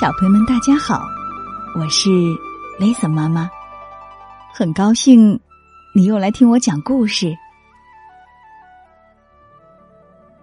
[0.00, 1.08] 小朋友们，大家好，
[1.76, 2.10] 我是
[2.80, 3.48] 雷森妈妈，
[4.52, 5.38] 很高兴
[5.94, 7.32] 你又来听我讲故事。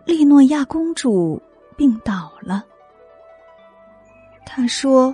[0.05, 1.41] 利诺亚公主
[1.75, 2.63] 病倒了，
[4.45, 5.13] 她说：“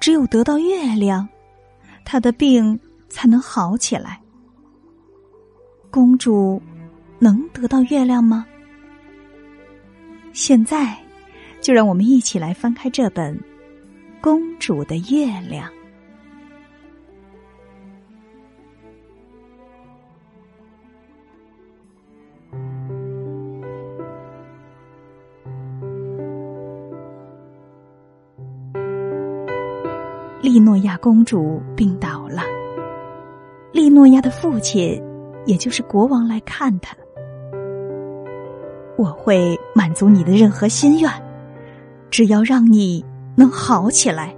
[0.00, 1.28] 只有得到月亮，
[2.04, 2.76] 她的病
[3.08, 4.20] 才能好起来。”
[5.88, 6.60] 公主
[7.20, 8.44] 能得到月亮吗？
[10.32, 10.98] 现在。
[11.60, 13.32] 就让我们一起来翻开这本
[14.22, 15.68] 《公主的月亮》。
[30.40, 32.42] 利诺亚公主病倒了，
[33.72, 35.02] 利诺亚的父亲，
[35.46, 36.96] 也就是国王来看她。
[38.96, 41.10] 我会满足你的任何心愿。
[42.08, 43.02] 只要让你
[43.34, 44.34] 能好起来，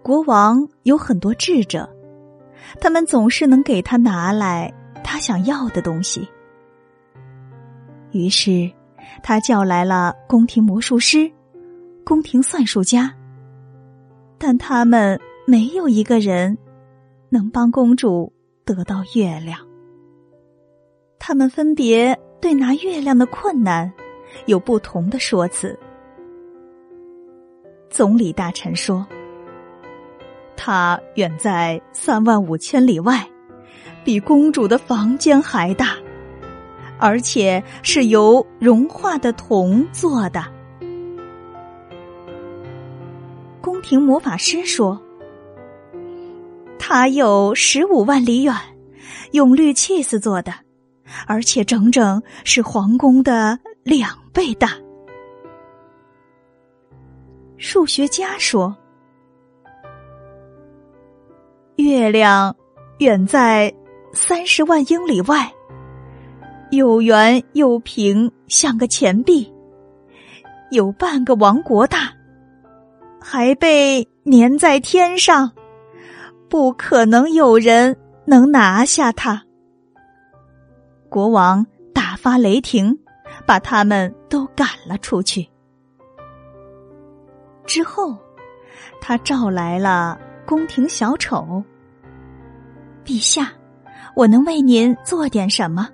[0.03, 1.89] 国王有很多智者，
[2.81, 6.29] 他们总是能给他拿来他想要的东西。”
[8.13, 8.71] 于是，
[9.23, 11.31] 他叫来了宫廷魔术师。
[12.05, 13.13] 宫廷算术家，
[14.47, 16.59] 但他们没有一个人
[17.31, 18.31] 能帮公主
[18.67, 19.59] 得到月亮。
[21.19, 23.91] 他们分别对拿月亮的困难
[24.45, 25.75] 有不同的说辞。
[27.89, 29.07] 总理大臣说
[30.59, 33.27] ：“它远在三万五千里外，
[34.05, 35.97] 比公主的房间还大，
[36.99, 40.45] 而且是由融化的铜做的。”
[43.85, 44.99] 听魔法师说，
[46.79, 48.55] 它有十五万里远，
[49.33, 50.55] 用绿气丝做的，
[51.27, 54.71] 而且整整是皇宫的两倍大。
[57.59, 58.75] 数学家说，
[61.77, 62.57] 月亮
[63.01, 63.71] 远在
[64.15, 65.53] 三十万英里外，
[66.71, 69.53] 又圆又平，像个钱币，
[70.71, 72.14] 有半个王国大。
[73.27, 75.51] 还被粘在天上，
[76.47, 77.97] 不可能有人
[78.27, 79.43] 能拿下它。
[81.09, 82.95] 国王大发雷霆，
[83.47, 85.49] 把他们都赶了出去。
[87.65, 88.15] 之后，
[89.01, 91.65] 他召来了宫廷小丑。
[93.07, 93.55] 陛下，
[94.15, 95.89] 我能为您做点什么？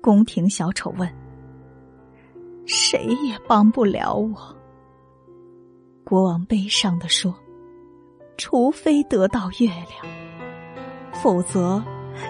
[0.00, 1.06] 宫廷小丑问。
[2.64, 4.56] 谁也帮不了我。
[6.04, 7.34] 国王悲伤的说
[8.36, 10.14] ：“除非得到月亮，
[11.12, 11.82] 否则，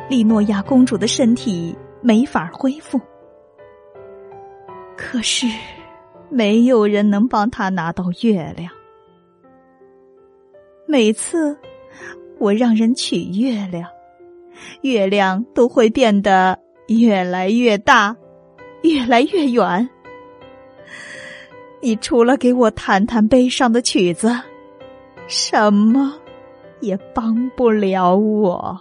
[0.08, 3.00] 利诺亚公主的身体没法恢复。
[4.96, 5.46] 可是，
[6.30, 8.70] 没有人能帮她拿到月亮。
[10.86, 11.58] 每次
[12.38, 13.90] 我让人取月亮，
[14.82, 18.16] 月亮都会变得越来越大，
[18.82, 19.88] 越来越远。”
[21.84, 24.34] 你除了给我弹弹悲伤的曲子，
[25.26, 26.14] 什么
[26.80, 28.80] 也帮不了我。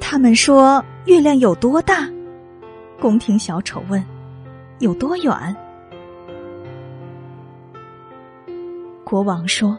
[0.00, 2.10] 他们说月亮有多大？
[3.00, 4.04] 宫廷小丑问。
[4.80, 5.32] 有多远？
[9.04, 9.78] 国王说。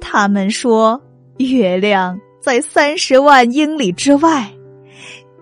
[0.00, 0.98] 他们说
[1.36, 4.50] 月亮在三十万英里之外，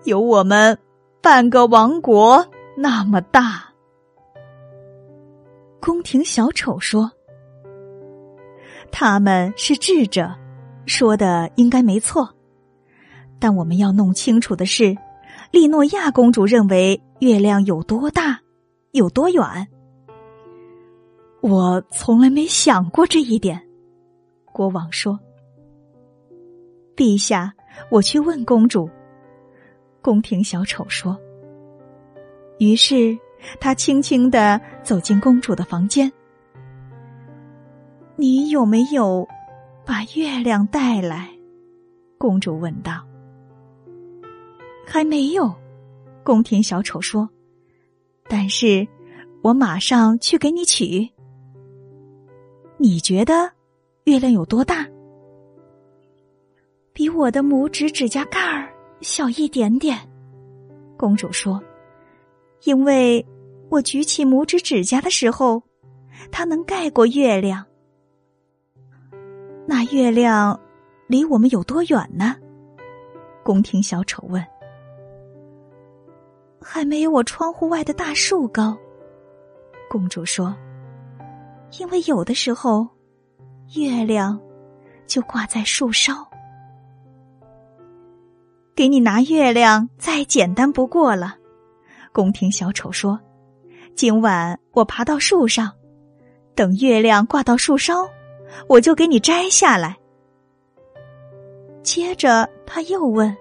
[0.02, 0.76] 有我们
[1.20, 2.44] 半个王国。
[2.82, 3.62] 那么大，
[5.80, 7.08] 宫廷小丑说
[8.90, 10.28] ：“他们是智者，
[10.84, 12.28] 说的应该没错。
[13.38, 14.96] 但我们要弄清楚的是，
[15.52, 18.40] 利诺亚公主认为月亮有多大，
[18.90, 19.44] 有多远。
[21.40, 23.64] 我从来没想过这一点。”
[24.52, 25.16] 国王说
[26.96, 27.54] ：“陛下，
[27.92, 28.90] 我去问公主。”
[30.02, 31.16] 宫廷小丑说。
[32.58, 33.18] 于是，
[33.58, 36.10] 他轻轻的走进公主的房间。
[38.14, 39.26] “你有没有
[39.84, 41.28] 把月亮带来？”
[42.18, 43.04] 公主问道。
[44.86, 45.52] “还没有。”
[46.22, 47.28] 宫廷小丑说
[48.28, 48.86] ，“但是
[49.42, 51.10] 我马上去给你取。”
[52.78, 53.50] 你觉得
[54.04, 54.86] 月亮有多大？
[56.92, 59.98] 比我的拇指指甲盖儿小一点点。
[60.96, 61.60] 公主说。
[62.64, 63.24] 因为
[63.68, 65.62] 我举起拇指指甲的时候，
[66.30, 67.64] 它能盖过月亮。
[69.66, 70.58] 那月亮
[71.06, 72.36] 离我们有多远呢？
[73.42, 74.44] 宫廷小丑问。
[76.60, 78.76] 还没有我窗户外的大树高。
[79.90, 80.54] 公主说
[81.80, 82.86] ：“因为有的时候，
[83.74, 84.40] 月亮
[85.08, 86.14] 就挂在树梢。
[88.76, 91.36] 给你拿月亮再简单不过了。”
[92.12, 93.18] 宫廷小丑说
[93.96, 95.72] ：“今晚我爬到树上，
[96.54, 98.08] 等月亮挂到树梢，
[98.68, 99.96] 我就给你摘下来。”
[101.82, 103.34] 接着他又问：“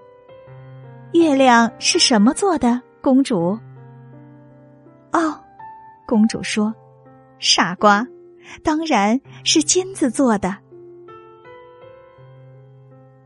[1.13, 3.57] 月亮是什么做的？”公主，
[5.11, 5.39] 哦，
[6.07, 6.73] 公主说
[7.39, 8.05] ：“傻瓜，
[8.63, 10.55] 当然是金子做的。”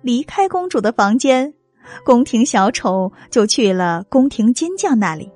[0.02, 1.54] 离开公主的房间，
[2.06, 5.32] 宫廷小丑就去了宫廷金匠那里。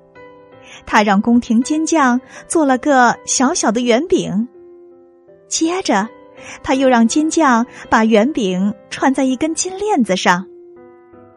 [0.90, 4.48] 他让宫廷金匠做了个小小的圆饼，
[5.46, 6.08] 接着
[6.64, 10.44] 他又让金匠把圆饼串在一根金链子上。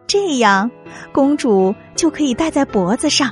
[0.07, 0.71] 这样，
[1.11, 3.31] 公主就可以戴在脖子上。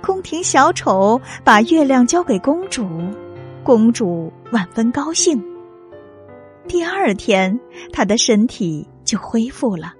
[0.00, 2.88] 宫廷小丑把月亮交给公主，
[3.64, 5.42] 公主万分高兴。
[6.68, 7.58] 第二天，
[7.92, 9.92] 她的身体就恢复了。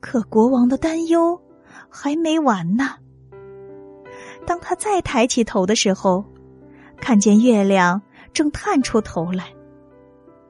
[0.00, 1.38] 可国王的担忧
[1.96, 2.96] 还没完呢。
[4.44, 6.24] 当他再抬起头的时候，
[7.00, 8.02] 看见月亮
[8.32, 9.46] 正探出头来。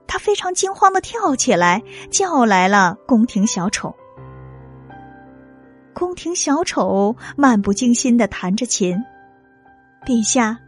[0.06, 3.94] 他非常惊慌的跳起来，叫来了宫廷小丑。
[5.92, 8.96] 宫廷小丑漫不经心的弹着琴。
[10.06, 10.58] 陛下，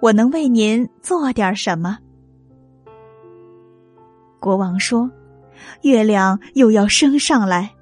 [0.00, 1.98] 我能为您做点什么？
[4.40, 5.10] 国王说
[5.82, 7.74] ：“月亮又要升上来，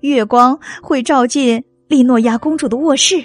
[0.00, 3.24] 月光会照进利诺亚公主的卧室，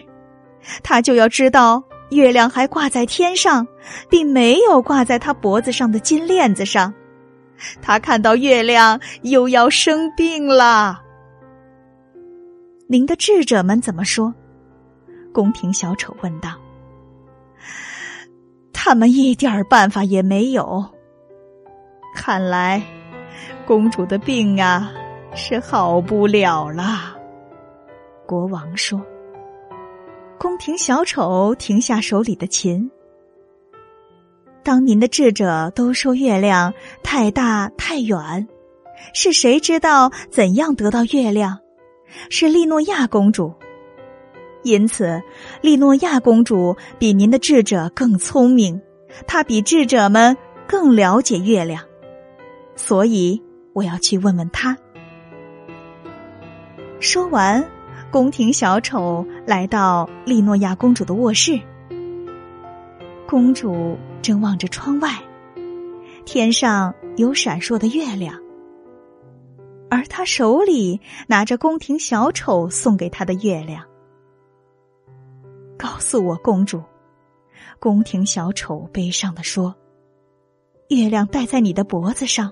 [0.83, 3.67] 她就要知道月亮还挂在天上，
[4.09, 6.94] 并没有挂在她脖子上的金链子上。”
[7.81, 11.01] 他看到月亮又要生病了。
[12.88, 14.33] 您的智者们怎么说？
[15.33, 16.51] 宫廷小丑问道。
[18.71, 20.85] 他们一点办法也没有。
[22.15, 22.81] 看来，
[23.65, 24.89] 公主的病啊
[25.35, 27.19] 是好不了了。
[28.29, 29.01] 国王说。
[30.37, 32.91] 宫廷小丑停下手里的琴。
[34.61, 36.71] 当您的智者都说月亮
[37.01, 38.47] 太大太远，
[39.15, 41.57] 是谁知道怎样得到月亮？
[42.29, 43.51] 是利诺亚公主。
[44.61, 45.19] 因此，
[45.61, 48.79] 利诺亚公主比您的智者更聪明，
[49.25, 50.37] 她比智者们
[50.67, 51.83] 更了解月亮。
[52.75, 53.41] 所以，
[53.73, 54.77] 我要去问问她。
[56.99, 57.65] 说完，
[58.11, 61.59] 宫廷小丑来到利诺亚公主的卧室。
[63.27, 65.13] 公主正望着窗外，
[66.25, 68.33] 天上有闪烁的月亮，
[69.91, 73.85] 而她手里拿着宫廷小丑送给她的月亮。
[75.77, 76.81] 告诉我，公主，
[77.79, 79.75] 宫廷小丑悲伤的说
[80.89, 82.51] ：“月亮戴在你的脖子上，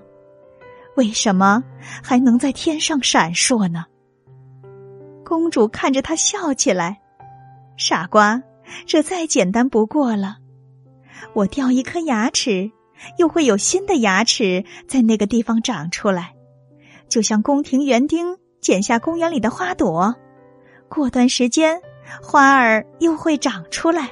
[0.94, 1.64] 为什么
[2.00, 3.84] 还能在天上闪烁呢？”
[5.28, 7.02] 公主看着他笑起来
[7.76, 8.42] ：“傻瓜，
[8.86, 10.38] 这再简单不过了。”
[11.34, 12.72] 我掉一颗牙齿，
[13.18, 16.34] 又会有新的牙齿在那个地方长出来，
[17.08, 20.16] 就像宫廷园丁剪下公园里的花朵。
[20.88, 21.82] 过段时间，
[22.22, 24.08] 花儿又会长出来。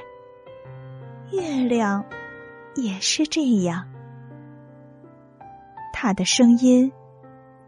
[1.31, 2.05] 月亮
[2.75, 3.87] 也是这样。
[5.91, 6.91] 他的声音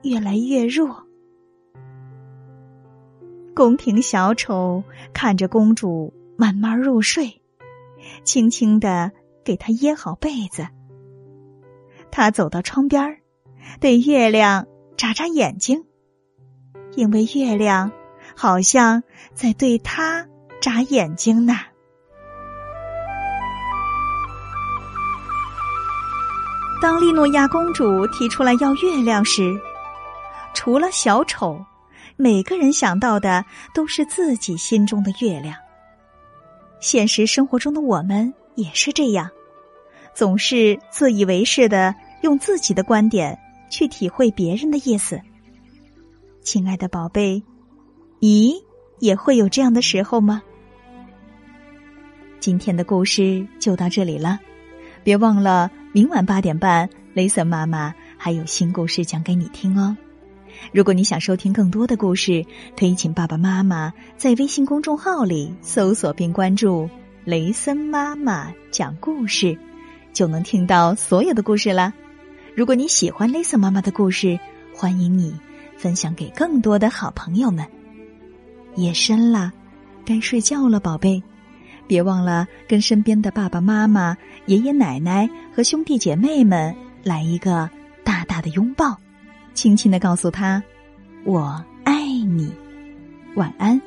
[0.04, 1.09] 越来越弱。
[3.60, 7.42] 宫廷小丑看着公主慢慢入睡，
[8.24, 9.12] 轻轻的。
[9.44, 10.66] 给她掖好被子，
[12.10, 13.20] 他走到窗边
[13.82, 15.84] 对月亮眨眨眼睛，
[16.96, 17.92] 因为月亮
[18.34, 20.26] 好像在对他
[20.62, 21.56] 眨眼睛呢。
[26.82, 29.60] 当利诺亚公主提出来要月亮时，
[30.54, 31.60] 除了小丑，
[32.22, 35.56] 每个人想到的都是自己心中的月亮。
[36.82, 39.30] 现实生活中的我们也是这样。
[40.14, 45.22] 总是自以为是的用自己的观点去体会别人的意思，
[46.42, 47.42] 亲爱的宝贝，
[48.20, 48.54] 你
[49.00, 50.44] 也会有这样的时候吗？
[52.42, 54.38] 今天的故事就到这里了，
[55.06, 59.96] 别忘了明晚八点半，雷森妈妈还有新故事讲给你听哦。
[60.72, 62.46] 如果你想收听更多的故事，
[62.78, 66.90] 可以请爸爸妈妈在微信公众号里搜索并关注。
[67.26, 69.56] 雷森妈妈讲故事，
[70.14, 71.94] 就能听到所有的故事啦。
[72.56, 74.40] 如果你喜欢雷森妈妈的故事，
[74.74, 75.34] 欢迎你
[75.78, 77.68] 分享给更多的好朋友们。
[78.76, 79.52] 夜深了，
[80.06, 81.22] 该睡觉了，宝贝，
[81.88, 87.70] 别忘了跟身边的爸爸妈妈、爷爷奶奶和兄弟姐妹们来一个
[88.04, 88.98] 大大的拥抱，
[89.54, 90.62] 轻轻的告诉他
[91.26, 92.52] ：“我爱你。”
[93.36, 93.80] 晚安。